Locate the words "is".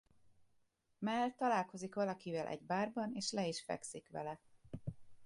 3.47-3.63